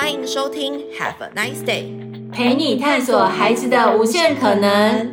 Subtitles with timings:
[0.00, 5.12] 欢迎收听 Have a nice day，陪你探索孩子的无限可能。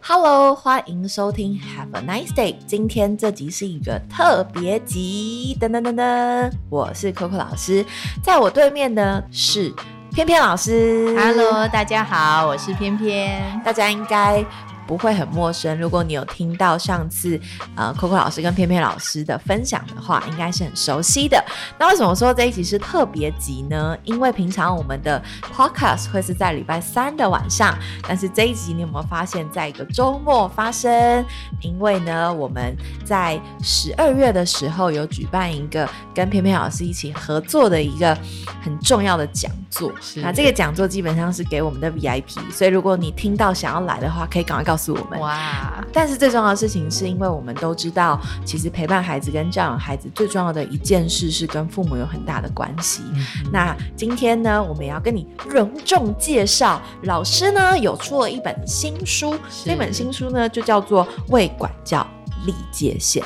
[0.00, 2.54] Hello，欢迎收听 Have a nice day。
[2.64, 7.84] 今天这集是一个特别集，噔噔噔噔，我是 Coco 老师，
[8.22, 9.74] 在我对面的是
[10.12, 11.12] 翩翩老师。
[11.18, 14.44] Hello，大家好，我是翩翩，大家应该。
[14.86, 15.78] 不会很陌生。
[15.78, 17.38] 如果你有听到上次
[17.74, 21.42] 呃 Coco 老师跟翩翩老师的分享的话，应该是很熟悉的。
[21.78, 23.96] 那为什么说这一集是特别集呢？
[24.04, 25.22] 因为平常我们的
[25.54, 27.76] Podcast 会是在礼拜三的晚上，
[28.06, 31.24] 但是这一集你有没有发现，在一个周末发生？
[31.60, 38.16] 因为呢，我们在十二月的时候有举办一个跟翩翩老师一起合作的一个
[38.62, 39.92] 很重要的讲座。
[40.16, 44.75] 那这个讲座基本上是给我们的 VIP，所以如果你听到想要来的话，可以赶快告诉。
[44.76, 45.82] 告诉我们哇！
[45.90, 53.00] 但是最重要的事情是因为我们都知道，其实陪伴孩子跟教养孩子最重要的一件事是跟父母有很大的关系。
[53.14, 62.06] 嗯、那今天呢，我们也要跟你隆重介绍，老师呢有出了一本新书，这本新书呢就叫做《为管教
[62.44, 63.22] 立界限》。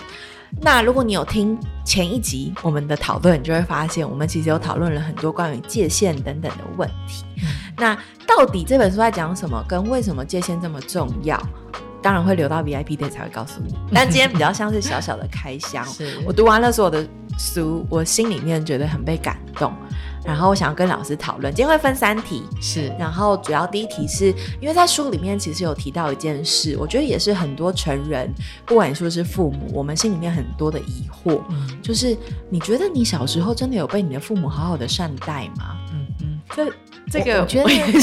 [0.61, 7.25] 那如果你有听前一集我们的讨论，你就会发现我们其实有讨论了很多关于界限等等的问题。
[7.43, 7.49] 嗯、
[7.81, 9.65] 那到底这本书在讲什么？
[9.67, 11.41] 跟为什么界限这么重要？
[12.03, 13.75] 当然会留到 VIP day 才会告诉你。
[13.93, 15.85] 但今天比较像是小小的开箱。
[15.87, 17.07] 是我读完了所有的
[17.39, 19.73] 书，我心里面觉得很被感动。
[20.23, 22.43] 然后我想要跟老师讨论，今天会分三题。
[22.61, 24.27] 是，然后主要第一题是
[24.61, 28.31] 因为在书里面其实有提到一件事，我觉得也是很多成人，
[28.67, 32.17] 不管你说是父母，我们心里面很多的疑惑，嗯、就是
[32.51, 35.79] 你觉得你小时候真的有被你的父母好好的善待吗？
[35.93, 36.71] 嗯嗯，这
[37.11, 38.01] 这个我，觉得对对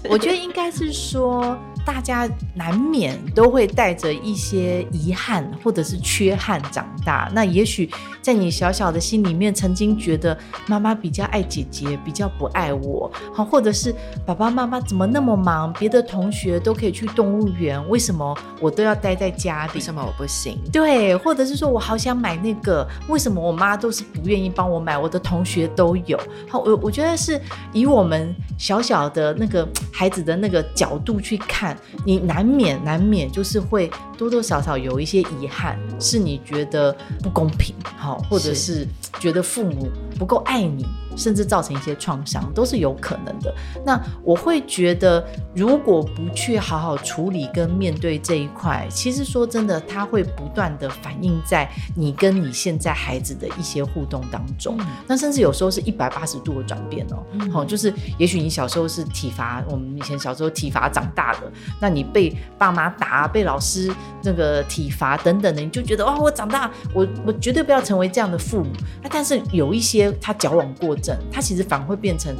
[0.00, 1.56] 对，我觉得应该是说。
[1.88, 7.30] 大家难免都会带着一些遗憾或者是缺憾长大。
[7.32, 13.94] 那也许在你小小的心里面，曾经觉得妈妈比较爱姐姐，比较不爱我，好，或者是
[14.26, 19.72] 爸爸妈妈怎么那么忙，别的同学都可以去动物园，为什么我都要待在家里？
[19.76, 20.60] 为什么我不行？
[20.70, 24.98] 对，或者是说我好想买那个，为什么我妈都是不愿意帮我买？
[24.98, 26.20] 我的同学都有。
[26.50, 27.40] 好，我我觉得是
[27.72, 31.77] 以我们小小的那个孩子的那个角度去看。
[32.04, 38.86] 你难免难免就是会多多少少有一些遗憾，是你觉得不公平，好，或者是
[39.18, 39.88] 觉得父母
[40.18, 40.86] 不够爱你。
[41.18, 43.52] 甚至造成一些创伤都是有可能的。
[43.84, 45.22] 那我会觉得，
[45.54, 54.76] 如果不去好好处理跟面对这一块，其实说真的，它会不断的反映在你跟你现在孩子的一些互动当中。
[54.78, 57.16] 嗯、那甚至有时候是一百八十度的转变哦。
[57.50, 61.50] 好、嗯，就是也许你小时候是体罚，我们以前小时候体罚长大的，
[61.80, 63.92] 那你被爸妈打，被老师
[64.22, 68.70] 那个体罚等等的，你就觉得哇，我长大，我我绝对不要成为这样的父母。
[69.02, 71.07] 那但是有一些他矫枉过正。
[71.30, 72.34] 他其实反而会变成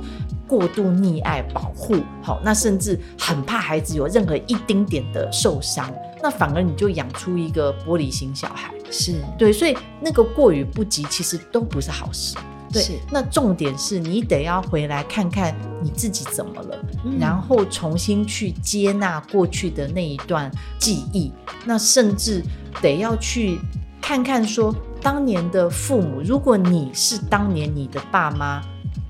[0.46, 5.92] 过度溺爱、保护，好，那甚至很怕孩子有任何一丁点的受伤，
[6.22, 12.36] 那反而你就养出一个玻璃心小孩，是对，所以那个过于不及，其实都不是好事。
[12.70, 21.32] 对，那重点是你得要回来看看你自己怎么了，嗯、然后重新去接纳过去的那一段记忆，
[21.64, 22.42] 那甚至
[22.82, 23.58] 得要去
[24.02, 24.74] 看看说。
[25.08, 28.60] 当年的父母，如果你是当年你的爸妈，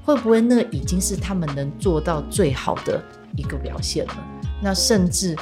[0.05, 3.03] 会不会那已经是他们能做到最好的
[3.35, 4.15] 一个表现了？
[4.63, 5.37] 那甚至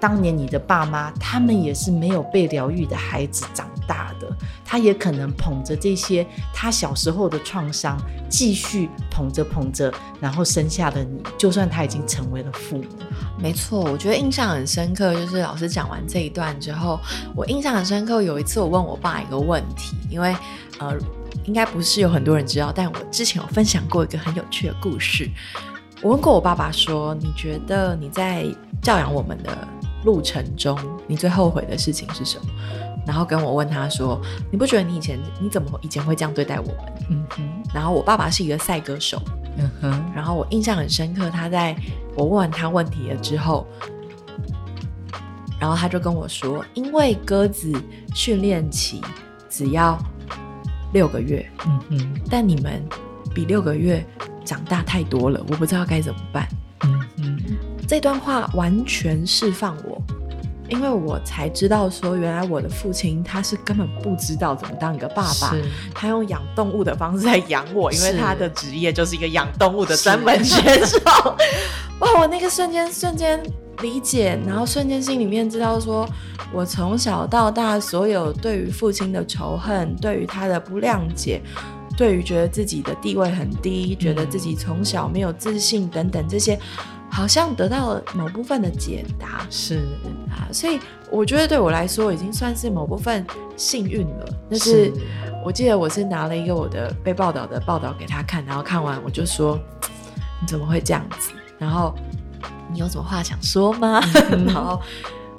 [0.00, 4.26] 当年你的爸妈，他们也是没有被疗愈的孩子长大的，
[4.64, 11.22] 他也可能捧着这些他小时候的创伤，继续捧着捧着，然后生下了你。
[11.36, 12.84] 就算他已经成为了父母。
[13.38, 16.98] 没错，我觉得印象很深刻，就是老师讲完这一段之后，
[17.36, 18.22] 我印象很深刻。
[18.22, 20.34] 有一次我问我爸一个问题，因为
[20.78, 20.96] 呃，
[21.44, 25.30] 应该不是有很多人知道，但我之前有分享过一个很有趣的故事。
[26.02, 28.46] 我问过我爸爸说：“你觉得你在
[28.80, 29.68] 教养我们的
[30.04, 32.44] 路程中，你最后悔的事情是什么？”
[33.06, 34.20] 然后跟我问他说
[34.52, 36.76] ：“你不觉得你以前你怎么以前会这样对待我们？”
[37.10, 37.62] 嗯哼。
[37.74, 39.20] 然后我爸爸是一个赛歌手。
[39.58, 41.76] 嗯哼，然后我印象很深刻，他在
[42.14, 43.66] 我问完他问题了之后，
[45.58, 47.72] 然后他就跟我说，因为鸽子
[48.14, 49.02] 训练期
[49.48, 49.98] 只要
[50.92, 52.80] 六个月，嗯哼，但你们
[53.34, 54.06] 比六个月
[54.44, 56.48] 长大太多了，我不知道该怎么办，
[57.90, 60.00] 这段话完全释放我。
[60.68, 65.52] 因为我才知道说，原来我的父亲他是根本不知道怎么当一个爸爸，
[65.92, 71.00] 他用养动物的方式在养我，因为他的职业就是一个养动物的专门选手。
[71.98, 73.42] 哇，我那个瞬间瞬间
[73.82, 76.08] 理解，然后瞬间心里面知道说，
[76.52, 81.42] 我从小到大所有对于父亲的仇恨，对于他的不谅解，
[81.96, 86.56] 对于觉得自己的地位很低，觉得自己从小没有自信等等这些，
[87.10, 89.46] 好像得到了某部分的解答。
[89.50, 89.80] 是
[90.30, 90.78] 啊，所以
[91.10, 93.26] 我觉得对我来说已经算是某部分
[93.56, 94.26] 幸运了。
[94.50, 94.92] 就是，是
[95.44, 99.58] 我记得我是拿了一个我的被报道的报道给他看，然后看完我就说，
[100.40, 101.30] 你怎么会这样子？
[101.58, 101.94] 然后。
[102.72, 104.00] 你有什么话想说吗？
[104.46, 104.80] 然后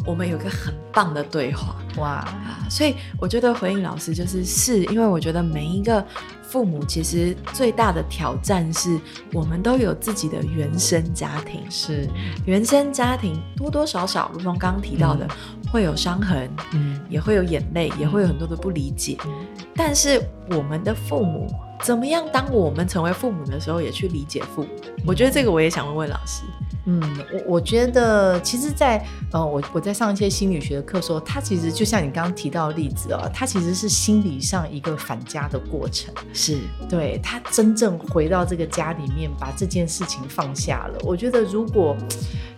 [0.06, 2.68] 我们有个很棒的对话，哇啊！
[2.70, 6.06] 所以我觉得回应老师就是是，因为我觉得每一个
[6.52, 9.00] 父母其实最大的挑战是
[9.32, 12.10] 我们都有自己的原生家庭，是。
[12.46, 19.18] 原生家庭多多少少，如同刚刚提到的，嗯、会有伤痕，嗯，也会有眼泪，也会有很多的不理解。
[19.26, 19.32] 嗯、
[19.74, 21.48] 但是我们的父母
[21.82, 22.26] 怎么样？
[22.32, 24.70] 当我们成为父母的时候，也去理解父母。
[24.84, 26.44] 嗯、我觉得这个我也想问问老师。
[26.86, 27.00] 嗯，
[27.32, 36.58] 我我觉得其实在，在呃，我我在上一些心理学的课时候，它其实就像你刚刚提到的例子哦，它其实是心理上一个返家的过程，是
[36.90, 40.98] 对他真正回到这个家里面，把这件事情放下了。
[41.04, 41.96] 我觉得如果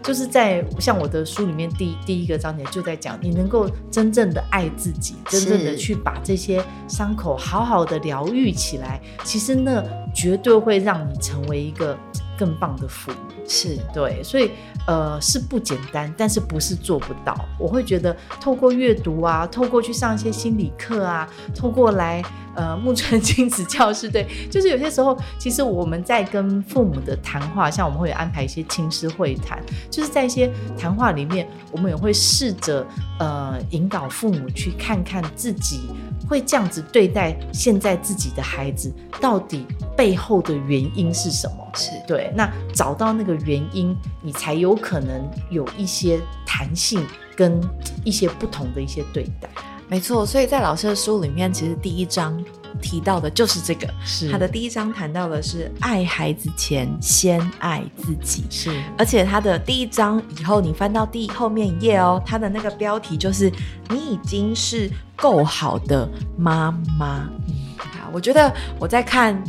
[0.04, 9.84] 就是在像我的书里面第第一个章节就在讲，你能够真正的爱自己，真正的去把这些伤口好好的疗愈起来，其实那
[10.14, 11.98] 绝对会让你成为一个
[12.44, 13.18] 更棒的父母。
[13.48, 14.52] 是对，所以
[14.88, 17.38] 呃是不简单，但是不是做不到。
[17.60, 22.24] 我会觉得透过阅读啊，透过去上一些心理课啊，透过来
[22.56, 32.86] 呃木村亲子教室，对， 就是有些时候其实我们在跟父母的谈话，像我们会安排一些亲师会谈，就是在一些谈话里面，我们也会试着
[33.20, 35.90] 呃引导父母去看看自己
[36.34, 38.92] 会这样子对待现在自己的孩子，
[39.22, 41.58] 到底背后的原因是什么？
[41.76, 47.62] 是对，那找到那个原因，你才有可能有一些弹性跟
[48.04, 49.48] 一些不同的一些对待。
[49.88, 52.44] 没错，所以在老师的书里面，其实第一章
[52.82, 53.88] 提到的就是这个。
[54.06, 58.46] 是他的第一章谈到的是爱孩子前先爱自己。
[58.50, 63.52] 是，而且他的第一章以后，你翻到第后面一页哦，他的那个标题就是
[63.90, 67.30] “你已经是够好的妈妈”。
[67.48, 69.42] 嗯，好，我觉得我在看。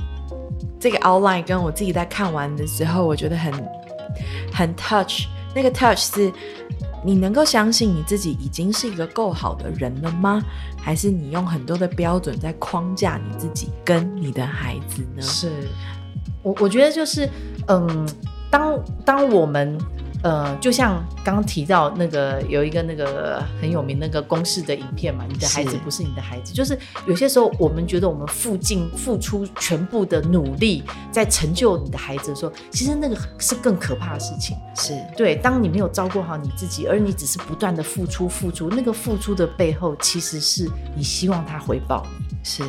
[0.81, 3.51] 这个 outline 跟我自己在看完的时候，我觉得很
[4.53, 5.23] 很 touch。
[5.55, 6.31] 那个 touch 是
[7.05, 10.43] 你能够相信你自己已经是一个够好的人了吗？
[10.81, 15.23] 还是你用很多的标准在框架你自己跟你的孩子呢？
[15.23, 15.51] 是
[16.43, 17.29] 我我觉得就是
[17.69, 18.09] 嗯，
[18.51, 19.79] 当当我们。
[20.25, 30.83] 呃，就像刚刚提到那个有一个那个很有名那个公式的影片嘛，你的孩子不是你的孩子，就是有些时候我们觉得我们付尽付出全部的努力
[31.13, 34.57] 在成就你的孩子的时候，其实那个是更可怕的事情。
[34.75, 42.65] 是对，当你没有照顾好你自己，而你只是不断的付出付出，那个付出的背后其实是你希望他回报你，是。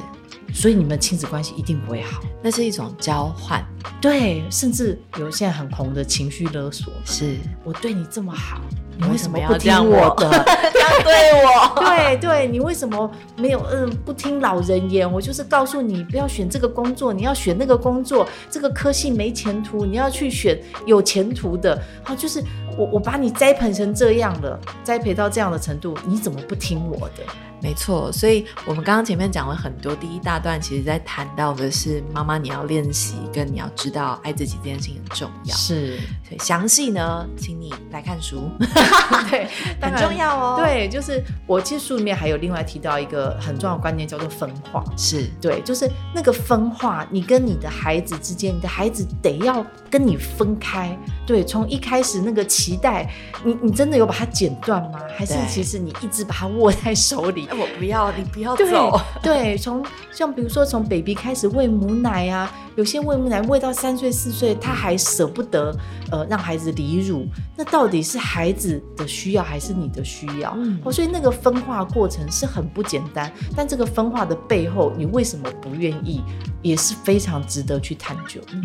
[0.53, 3.65] 所以你们亲子关系一定不会好，那是一种交换，
[3.99, 8.61] 对，甚至有现在很红的情绪勒索，是我对你这么好，
[8.99, 10.29] 你为什么不听我的？
[10.71, 11.73] 这样 对我？
[11.81, 15.11] 对对，你为什么没有嗯不听老人言？
[15.11, 21.81] 我就是告诉你不要选这个工作，你要选那个工作，这个科系没前途，你要去选有前途的。
[22.03, 22.43] 好，就是
[22.77, 27.23] 我我把你栽培成这样了，栽培到这样的程度，你怎么不听我的？
[27.61, 35.55] 没错，所以我们刚刚前面讲了很多，第一大段其实在谈到的是妈妈你要练习，跟你要知道爱自己这件事情很重要。
[35.55, 38.49] 是，所以详细呢，请你来看书，
[39.29, 39.47] 对，
[39.81, 40.55] 很重要哦。
[40.57, 44.83] 对，就是我其实书里面还有另外提到一个很重要的观念，叫做分化。
[44.97, 50.97] 是对，就是那个分化，你跟你的孩子之间，你的孩子得要跟你分开。
[51.25, 53.09] 对，从一开始那个脐带，
[53.43, 54.99] 你你真的有把它剪断吗？
[55.17, 57.47] 还是其实你一直把它握在手里？
[57.51, 58.99] 我不要，你不要走。
[59.23, 65.75] 对，从像比如说从 baby 开始喂母奶啊，有些喂母奶喂到三岁四岁，他还舍不得
[66.11, 70.53] 呃让孩子离乳，那到底是孩子的需要还是你的需要？
[70.57, 76.21] 嗯，哦所以那个分化过程是很不简单，但这个分化的背后，你为什么不愿意，
[76.61, 78.39] 也是非常值得去探究。
[78.51, 78.63] 嗯，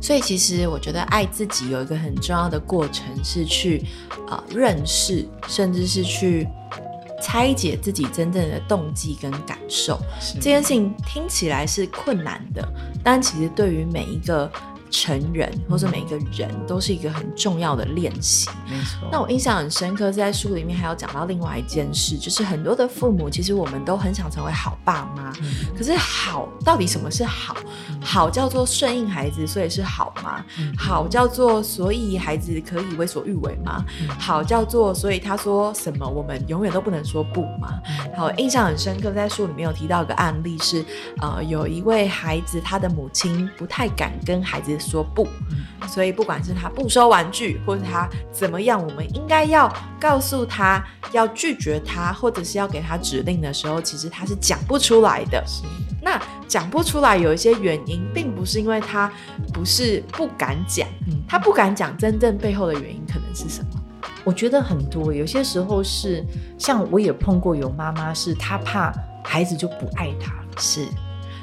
[0.00, 3.84] 所以其实我觉得爱自己有一个很重要的过程是去
[4.28, 6.46] 啊、呃、认识，甚至是去。
[7.20, 9.98] 拆解自己真正的动机跟感受，
[10.34, 12.66] 这件事情听起来是困难的，
[13.02, 14.50] 但其实对于每一个
[14.90, 18.48] 成人或者每一个人都是一个很重要的练习。
[18.68, 19.08] 没错。
[19.10, 27.56] 那我印象很深刻，在书里面还有讲到另外一件事，就是很多的父母其实我们都很想成为好爸妈，嗯、可是好到底什么是好？
[27.90, 30.44] 嗯、好叫做顺应孩子，所以是好吗？
[30.58, 33.84] 嗯、好叫做所以孩子可以为所欲为吗？
[34.00, 37.80] 嗯、好叫做所以他说什么我们永远都不能说不吗？
[38.16, 40.84] 好，印象很深刻，在书里面有提到一个案例是，
[41.20, 55.42] 呃，有一位孩子他的母亲不太敢跟孩子说不，嗯、所以不管是他不收玩具，或者他怎么样，我们应该要告诉他要拒绝他，或者是要给他指令的时候，其实他是讲不出来的。
[56.00, 59.12] 那讲不出来有一些原因，并不是因为他
[59.52, 63.80] 不是不敢讲，嗯、他不敢讲，真正背后的原因可能是什么？
[64.24, 66.24] 我觉得很多，有些时候是
[66.58, 68.92] 像我也碰过有妈妈是她怕
[69.24, 70.86] 孩子就不爱她，是。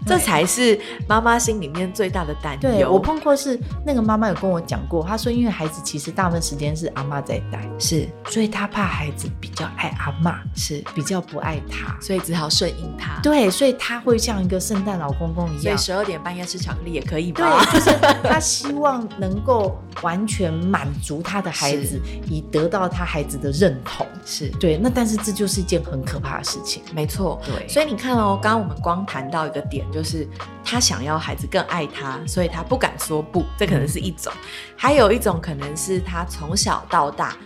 [0.06, 2.60] 这才是妈妈心里面最大的担忧。
[2.62, 13.20] 对，我碰过是那个妈妈有跟我讲过，她说因为孩子其实大部分时间是阿妈在带，是，所以她怕孩子比较爱阿妈，是比较不爱她，所以只好顺应她。
[13.22, 17.66] 对，所以她会像一个圣诞老公公一样，所以十二点半要吃巧克力也可以吧？
[17.72, 24.06] 对，就是她希望能够完全满足她的孩子，以得到她孩子的认同。
[24.26, 26.84] 是对，那但是这就是一件很可怕的事情。
[26.94, 30.28] 没错，对，所以你看哦，刚刚我们光谈到一个点，就是。
[30.68, 34.34] 他想要孩子更爱他，所以他不敢说不，这可能是一种；
[34.76, 37.38] 还有一种可能是他从小到大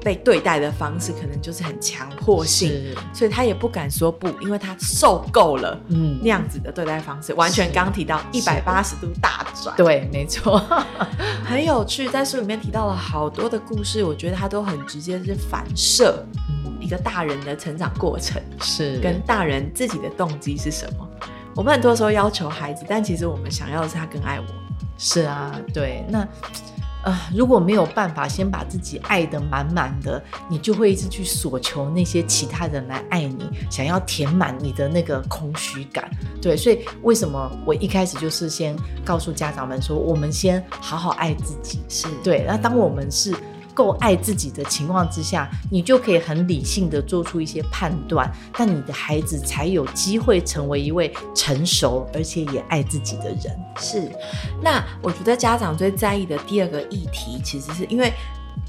[0.00, 7.32] 被对待的方式，可能就是很强迫性，所以他也不敢说不，因为他受够了嗯那样子的对待方式。
[7.32, 10.62] 嗯、完全刚提到一百八十度大转，对，没错，
[11.44, 12.08] 很有趣。
[12.08, 16.24] 在书里面提到了好多的故事，我觉得他都很直接，是反射
[16.78, 21.08] 一个大人的成长过程，是跟大人自己的动机是什么。
[21.54, 24.46] 我们很多时候要求孩子，但其实我们想要的是他更爱我。
[24.96, 26.04] 是啊，对。
[26.08, 26.26] 那
[27.04, 36.10] 呃，如果没有办法先把自己爱得满满的，你就会一直去索求那些其他人来爱你，想要填满你的那个空虚感。
[36.42, 41.80] 对，所以为什么我一开始就是先告诉家长们说，我们先好好爱自己。
[41.88, 42.44] 是对。
[42.46, 43.34] 那当我们是。
[43.78, 53.56] 够爱自己的情况之下，你就可以很理性的做出一些判断，那你的孩子才有机会成为一位成熟而且也爱自己的人。
[53.78, 54.10] 是，
[54.60, 58.12] 那我觉得家长最在意的第二个议题，其实是因为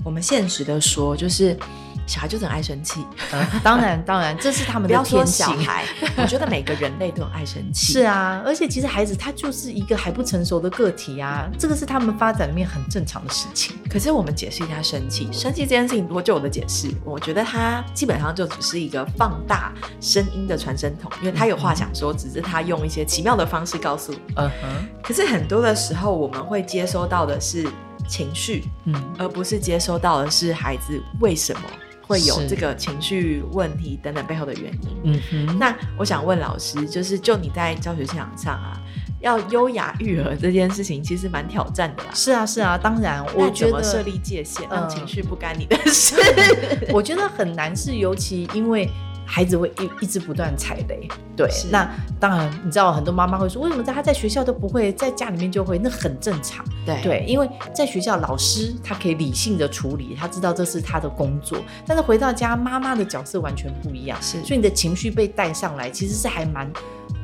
[0.03, 1.57] 我们现实的说，就是。
[2.09, 5.45] 小孩就很爱生气，嗯， 当然当然，这是他们的天性。
[5.45, 5.85] 小孩，
[6.17, 7.93] 我觉得每个人类都很爱生气。
[7.93, 13.77] 是啊，而且其实孩子他就是一个还不成熟的个体啊，这个是他们发展里面很正常的事情。
[13.89, 24.19] 可是我们解释一下生气，生气这件事情，如果就我的解释，我觉得他基本上就只是一个放大声音的传声筒，因为他有话想说，只是他用一些奇妙的方式告诉你。
[24.35, 24.87] 嗯哼。
[25.03, 27.67] 可是很多的时候，我们会接收到的是
[28.07, 31.61] 情绪，嗯，而不是接收到的是孩子为什么。
[32.09, 34.89] 会有这个情绪问题等等背后的原因。
[35.03, 38.81] 嗯哼，那我想问老师，就是就你在教学现场上啊，
[39.21, 42.09] 要优雅育儿这件事情，其实蛮挑战的啦。
[42.15, 46.15] 是啊，是啊，当然，我觉得设立界限，让情绪不干你的事，
[46.91, 48.89] 我觉得很难，是尤其因为。
[49.31, 51.07] 孩子会一一直不断踩雷，
[51.37, 51.87] 对，那
[52.19, 55.77] 当然你知道很多妈妈会说，为什么在他在学校都不会，在家里面就会？
[55.77, 56.99] 那很正常，对。
[57.03, 66.67] 对，因为在学校老师他可以理性的处理，他知道这是他的工作，但是回到家妈妈的角色完全不一样，是，所以你的情绪被带上来，其实是还蛮。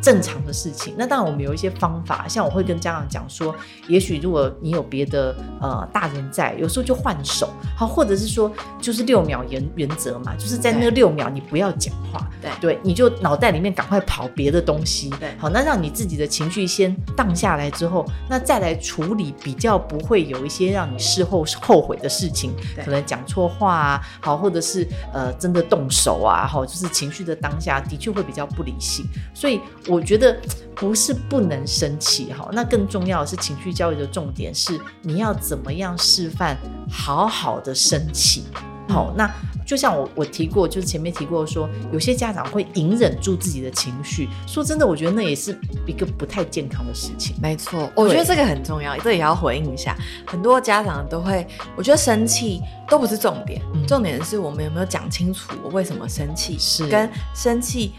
[0.06, 3.56] 正常的事情，那当然我们有一些方法，像我会跟家长讲说，
[3.88, 12.52] 也许如果你有别的呃大人在，有时候就换手，好，或者是说就是六秒原原则嘛，就是在那六秒你不要讲话，对。
[12.62, 22.54] 对，你就脑袋里面赶快跑别的东西，对，好，那让你自己的情绪先荡下来之后，那再来处理，比较不会有一些让你事后后悔的事情，
[22.86, 29.60] 可能讲错话啊，好，或者是呃真的动手啊，好，就是情绪的当下的确会比较不理性，所以。
[29.88, 30.38] 我觉得
[30.75, 36.58] 不是不能生气哈，那更重要的是情绪教育的重点是你要怎么样示范
[36.90, 38.44] 好好的生气。
[38.88, 39.28] 好，那
[39.66, 44.30] 就像我我提过，就是前面提过说，有些家长会隐忍住自己的情绪。
[44.46, 47.36] 说真的，我觉得那也是一个不太健康的事情。
[47.42, 49.98] 没错，我觉得这个很重要，这也要回应一下。
[50.28, 57.94] 很多家长都会，我觉得生气都不是重点，重点是我们有没有讲清楚我为什么生气，是跟生气。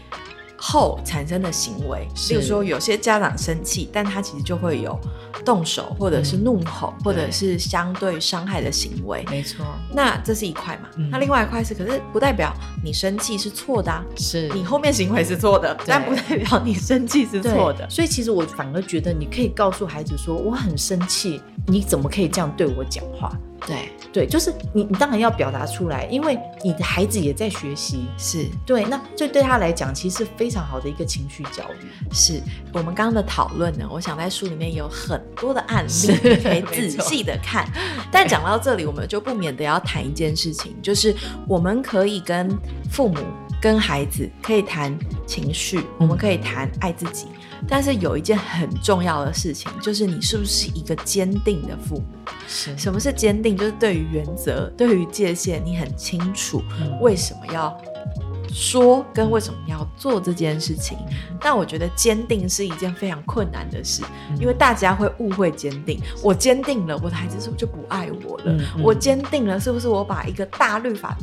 [0.57, 4.99] 后产生的行为，是例如说有些家长生气，但他其实就会有
[5.45, 9.23] 动手或者是怒吼，嗯或者是相对伤害的行为。
[9.29, 10.89] 没错，那这是一块嘛？
[10.97, 17.87] 嗯那另外一块是，可是不代表你生气是错的啊，是你后面行为是错的，但不代表你生气是错的。
[17.89, 23.31] 所以其实我反而觉得你可以告诉孩子说，我很生气，你怎么可以这样对我讲话？
[23.65, 28.05] 对，对，就是你，你当然要表达出来，因为你的孩子也在学习。
[28.17, 31.87] 是对，那这对他来讲，其实是非常好的一个情绪教育。
[32.13, 32.41] 是。
[32.73, 36.19] 我们刚刚的讨论呢，我想在书里面有很多的案例，
[36.53, 37.67] 你可以 仔细的看。
[38.11, 41.15] 但讲到这里，我们就不免得要谈一件事情，就是
[41.47, 42.55] 我们可以跟
[42.91, 43.17] 父母、
[43.61, 47.27] 跟孩子可以谈情绪，我们可以谈爱自己。
[47.67, 52.05] 但是有一件很重要的事情，就是你是不是一个坚定的父母？
[52.47, 53.57] 是什么是坚定？
[53.57, 57.75] 就是对于原则、对于界限，你很清楚嗯为什么要
[58.53, 60.97] 说，跟为什么要做这件事情。
[61.41, 65.99] 但我觉得坚定是一件非常困难的事，嗯因为大家会误会坚定。
[66.23, 68.55] 我坚定了，我的孩子是不是就不爱我了？
[68.83, 71.17] 我坚定了，是不是我把一个大律法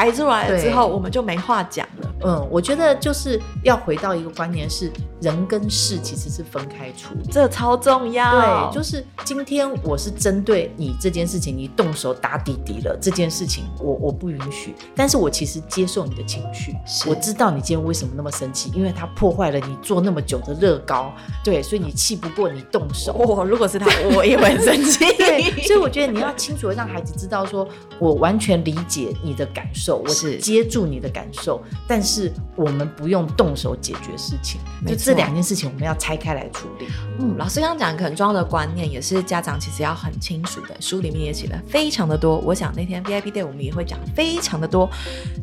[0.00, 2.14] 抬出来了之后，我们就没话讲了？
[2.24, 4.90] 嗯，我觉得就是要回到一个观念是，
[5.20, 7.28] 人跟事其实是分开处理。
[7.30, 8.70] 这超重要。
[8.70, 14.74] 对，就是今天我是针对你这件事情，你动手打弟弟了这件事情我，我我不允许。
[14.94, 16.74] 但是我其实接受你的情绪，
[17.08, 21.12] 我知道你今天为什么那么生气，因为他破坏了你做那么久的乐高，
[21.44, 23.12] 对，所以你气不过你动手。
[23.12, 25.04] 我 如果是他，我也会很生气。
[25.18, 36.86] 对，所以我觉得你要清楚的让孩子知道说，我完全理解你的感受，我是接住你的感受，但是我们不用动手解决事情，没错就这两件事情我们要拆开来处理。
[37.18, 40.74] 嗯，老师刚刚讲很重要的观念，也是家长其实要很清楚的。
[40.80, 44.88] 书里面也写了非常的多，我想那天 VIP Day 我们也会讲非常的多。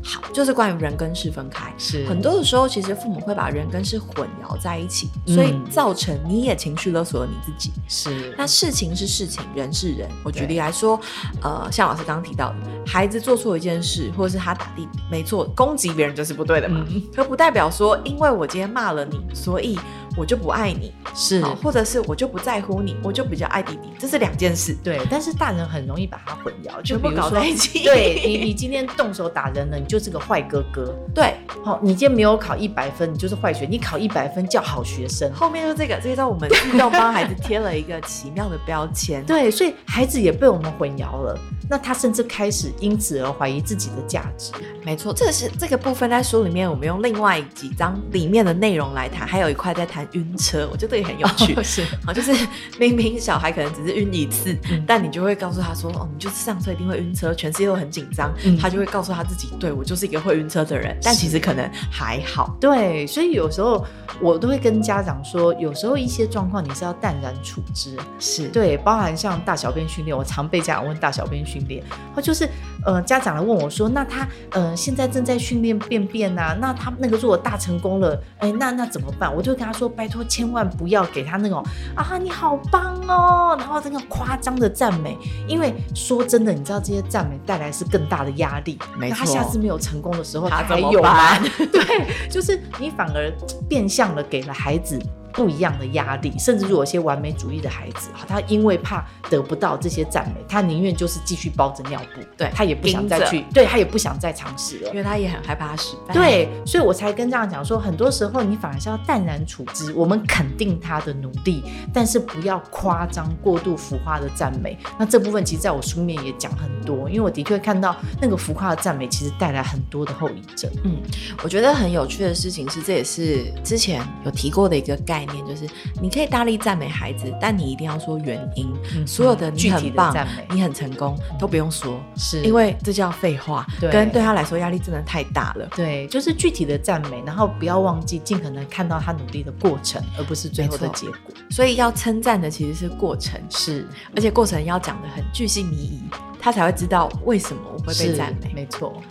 [0.03, 1.71] 好，就是关于人跟事分开。
[1.77, 7.71] 是很多的时候，其实父母会把人跟事混淆在一起，所以嗯造成你也情绪勒索了你自己。
[7.87, 10.09] 是那事情是事情，人是人。
[10.23, 10.99] 我举例来说，
[11.41, 12.55] 呃，像老师刚刚提到的，
[12.85, 16.83] 孩子做错一件事，或者是他打弟弟，没错，攻击别人就是不对的嘛。
[16.89, 19.77] 嗯可不代表说，因为我今天骂了你，所以所
[20.17, 24.75] 我就不爱你，是好或者是我就不在乎你，我就比较爱弟弟，这是两件事。
[24.83, 30.93] 对，但是大人很容易把它混淆，就全部搞比如说在一起对你，你今天动手打人了，你就是个坏哥哥。
[31.13, 35.31] 对，好、你今天没有考一百分，你就是坏学；你考一百分叫好学生。
[35.31, 39.23] 后面就是这个，这个叫我们自动帮孩子贴了一个奇妙的标签。
[39.27, 41.37] 对，所以孩子也被我们混淆了，
[41.69, 44.51] 那他甚至开始因此而怀疑自己的价值。
[44.83, 51.55] 没错，这是这个部分在书里面，我们用另外几章里面的内容来谈，还有一块在谈晕车，我觉得这也很有趣。
[51.63, 52.31] 是好，就是
[52.79, 58.31] 明明小孩可能只是晕一次，嗯但你就会告诉他说：“哦，你就是上车一定会晕车，全世界都很紧张。
[58.45, 62.55] 嗯他就会告诉他自己：“对我就是一个会晕车的人。”但其实可能还好。
[62.59, 63.85] 对，所以有时候
[64.21, 67.97] 我都会跟家长说，有时候一些状况你是要淡然处之。
[68.19, 71.83] 是，对，包含像大小便训练，我常被家长问大小便训练，
[72.15, 72.47] 或就是
[72.85, 79.33] 呃家长来问我说，那他呃现在正在训练便便呐、啊，那他那个如果大成功了，哎，那那怎么办？
[79.33, 81.63] 我就跟他说，拜托千万不要给他那种
[81.95, 91.49] 啊你好棒哦，然后这个夸张的赞美，因为说真的，你知道这些赞美带来是更大的压力，没错他下次没有成功的时候，他他还有怎么办吗？
[91.71, 93.31] 对，就是你反而
[93.69, 94.99] 变相的给了孩子。
[95.37, 104.95] 不一样的压力，甚至有些完美主义的孩子，他因为怕得不到这些赞美，他宁愿就是继续包着尿布，对他也不想再去，对他也不想再尝试了因。
[104.95, 106.13] 为他也很害怕失败。
[106.15, 109.93] 对，所以我才跟这样讲说，很多时候你反而是要淡然处之。
[109.93, 114.75] 我们肯定他的努力，但是不要夸张、过度浮夸的赞美。
[114.97, 120.71] 那这部分其实在我书面也讲很多，因为我的确看到那个浮夸的赞美，其实带来很多的后遗症。
[120.83, 120.97] 嗯，
[121.43, 125.67] 我觉得很有趣的事情是，这也是之前有提过的一个概念，就是
[126.01, 128.67] 你可以大力赞美孩子，但你一定要说原因。
[128.95, 130.15] 嗯所有的你很棒
[130.51, 135.67] 你很成功都不用说，是因为这叫废话，对跟对他来说压力真的太大了。
[135.75, 141.15] 对，就是具体的赞美，然后不要忘记尽可能看到他努力的过程，而不是最后的结果。
[141.49, 146.01] 所以要称赞的其实是过程，是而且过程要讲的很具细靡遗，
[146.39, 148.51] 他才会知道为什么我会被赞美。
[148.53, 149.01] 没错。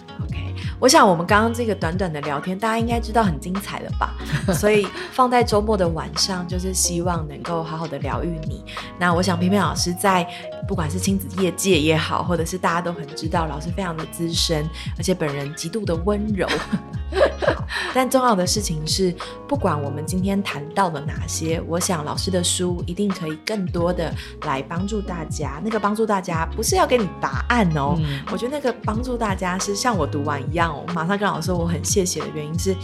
[0.78, 4.14] 我想我们刚刚这个短短的聊天，大家应该知道很精彩了吧？
[4.52, 8.62] 所以放在周末的晚上，就是希望能够好好的疗愈你。
[8.98, 10.26] 那我想，平平老师在
[10.68, 16.46] 不管是亲子业界也好，或者是大家都很知道，老师非常的资深，而且本人极度的温柔。
[17.94, 19.14] 但重要的事情是，
[19.48, 24.12] 不管我们今天谈到了哪些，我想老师的书一定可以更多的
[24.42, 25.60] 来帮助大家。
[25.64, 32.74] 那个帮助大家不是要给你答案哦，嗯我觉得那个帮助大家是像我读完一样，我马上跟老师说我很谢谢的原因是，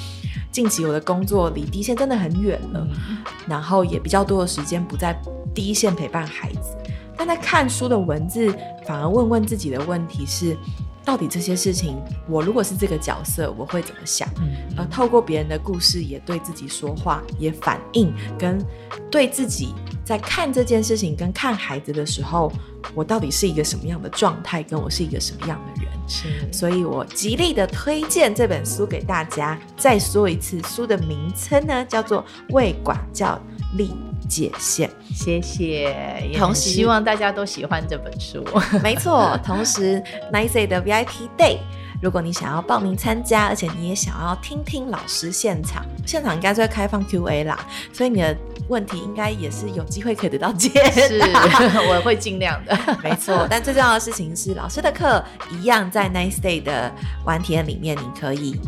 [0.50, 5.16] 近期我的工作离第一线真的很远了，嗯、然后也比较多的时间不在
[5.54, 6.76] 第一线陪伴孩子，
[7.16, 8.54] 但在看书的文字，
[8.86, 10.56] 反而问问自己的问题是。
[11.04, 14.28] 到底这些事情，我如果是这个角色，我会怎么想？
[14.38, 18.64] 嗯，而透过别人的故事，也对自己说话，也反映跟
[19.10, 22.52] 对自己在看这件事情跟看孩子的时候，
[22.94, 25.92] 我到底是一个什么样的状态，跟我是一个什么样的人？
[26.08, 29.58] 是，所以我极力的推荐这本书给大家。
[29.76, 32.22] 再说一次，书的名称呢，叫做
[32.54, 33.40] 《为管教
[33.76, 33.94] 立
[34.28, 34.88] 界限》。
[35.14, 35.94] 谢谢，
[36.36, 38.44] 同时希望大家都喜欢这本书。
[38.82, 41.58] 没错，同时 Nice Day 的 VIP Day，
[42.02, 47.58] 如果你想要报名参加，而且你也想要听听老师现场，现场应该是会开放 QA 啦，
[47.92, 48.36] 所以你的
[48.72, 51.20] 问题应该也是有机会可以得到解释，
[51.90, 53.46] 我会尽量的没错。
[53.50, 56.90] 但最重要的事情是老师的课一样，在 nice day 的
[57.26, 58.58] 玩体验里面，你可以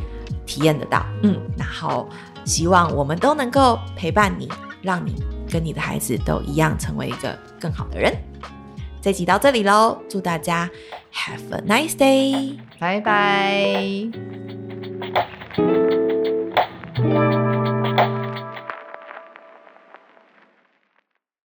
[0.44, 1.06] 体验得到。
[1.22, 2.06] 嗯，然后
[2.44, 4.46] 希望我们都能够陪伴你，
[4.82, 5.14] 让你
[5.50, 8.14] 跟你的孩子都一样成为一个更好的人。
[9.00, 10.70] 这集到这里喽，祝大家
[11.14, 14.10] have a nice day，拜拜。